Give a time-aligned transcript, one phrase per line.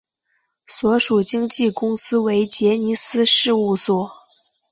[0.65, 4.09] 所属经纪公司为杰尼斯事务所。